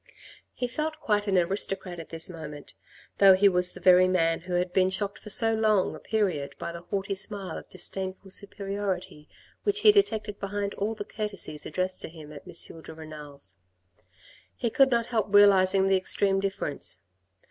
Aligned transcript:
He 0.51 0.67
felt 0.67 0.99
quite 0.99 1.27
an 1.27 1.37
aristocrat 1.37 1.99
at 1.99 2.09
this 2.09 2.27
moment, 2.27 2.73
though 3.19 3.35
he 3.35 3.47
was 3.47 3.71
the 3.73 3.79
very 3.79 4.07
man 4.07 4.39
who 4.39 4.53
had 4.53 4.73
been 4.73 4.89
shocked 4.89 5.19
for 5.19 5.29
so 5.29 5.53
long 5.53 5.95
a 5.95 5.99
period 5.99 6.55
by 6.57 6.71
the 6.71 6.81
haughty 6.81 7.13
smile 7.13 7.55
of 7.55 7.69
disdainful 7.69 8.31
superiority 8.31 9.29
which 9.61 9.81
he 9.81 9.91
detected 9.91 10.39
behind 10.39 10.73
all 10.73 10.95
the 10.95 11.05
courtesies 11.05 11.67
addressed 11.67 12.01
to 12.01 12.09
him 12.09 12.31
at 12.33 12.47
M. 12.47 12.81
de 12.81 12.93
Renal's. 12.95 13.57
He 14.55 14.71
could 14.71 14.89
not 14.89 15.05
help 15.05 15.27
realising 15.35 15.85
the 15.85 15.97
extreme 15.97 16.39
difference. 16.39 17.03